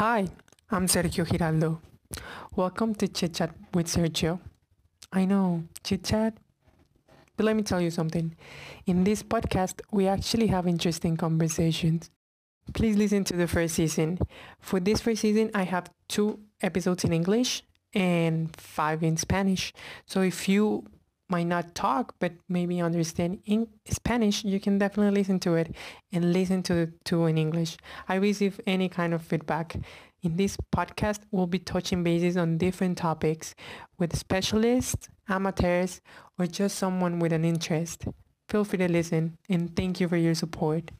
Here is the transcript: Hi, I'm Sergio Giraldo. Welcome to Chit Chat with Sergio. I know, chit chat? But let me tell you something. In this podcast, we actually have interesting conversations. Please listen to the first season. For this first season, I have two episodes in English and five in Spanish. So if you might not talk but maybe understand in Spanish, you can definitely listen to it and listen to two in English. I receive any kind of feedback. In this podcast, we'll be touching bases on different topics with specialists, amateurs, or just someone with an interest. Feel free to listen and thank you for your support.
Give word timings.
Hi, 0.00 0.28
I'm 0.70 0.86
Sergio 0.86 1.30
Giraldo. 1.30 1.82
Welcome 2.56 2.94
to 2.94 3.06
Chit 3.06 3.34
Chat 3.34 3.54
with 3.74 3.86
Sergio. 3.86 4.40
I 5.12 5.26
know, 5.26 5.64
chit 5.84 6.04
chat? 6.04 6.38
But 7.36 7.44
let 7.44 7.54
me 7.54 7.62
tell 7.62 7.82
you 7.82 7.90
something. 7.90 8.34
In 8.86 9.04
this 9.04 9.22
podcast, 9.22 9.82
we 9.92 10.08
actually 10.08 10.46
have 10.46 10.66
interesting 10.66 11.18
conversations. 11.18 12.10
Please 12.72 12.96
listen 12.96 13.24
to 13.24 13.36
the 13.36 13.46
first 13.46 13.74
season. 13.74 14.18
For 14.58 14.80
this 14.80 15.02
first 15.02 15.20
season, 15.20 15.50
I 15.52 15.64
have 15.64 15.90
two 16.08 16.40
episodes 16.62 17.04
in 17.04 17.12
English 17.12 17.62
and 17.92 18.56
five 18.56 19.02
in 19.02 19.18
Spanish. 19.18 19.74
So 20.06 20.22
if 20.22 20.48
you 20.48 20.86
might 21.30 21.46
not 21.46 21.74
talk 21.74 22.14
but 22.18 22.32
maybe 22.48 22.80
understand 22.80 23.40
in 23.46 23.68
Spanish, 23.86 24.44
you 24.44 24.60
can 24.60 24.78
definitely 24.78 25.18
listen 25.18 25.38
to 25.40 25.54
it 25.54 25.74
and 26.12 26.32
listen 26.32 26.62
to 26.64 26.92
two 27.04 27.26
in 27.26 27.38
English. 27.38 27.76
I 28.08 28.16
receive 28.16 28.60
any 28.66 28.88
kind 28.88 29.14
of 29.14 29.22
feedback. 29.22 29.76
In 30.22 30.36
this 30.36 30.56
podcast, 30.74 31.20
we'll 31.30 31.46
be 31.46 31.58
touching 31.58 32.04
bases 32.04 32.36
on 32.36 32.58
different 32.58 32.98
topics 32.98 33.54
with 33.98 34.16
specialists, 34.16 35.08
amateurs, 35.28 36.00
or 36.38 36.46
just 36.46 36.76
someone 36.76 37.18
with 37.20 37.32
an 37.32 37.44
interest. 37.44 38.04
Feel 38.48 38.64
free 38.64 38.78
to 38.78 38.88
listen 38.90 39.38
and 39.48 39.74
thank 39.74 40.00
you 40.00 40.08
for 40.08 40.16
your 40.16 40.34
support. 40.34 40.90